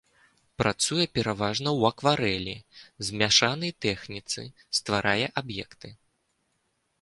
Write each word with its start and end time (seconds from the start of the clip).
Працуе 0.59 1.05
пераважна 1.17 1.69
ў 1.79 1.91
акварэлі, 1.93 2.55
змяшанай 3.11 3.71
тэхніцы, 3.87 4.41
стварае 4.79 5.27
аб'екты. 5.43 5.89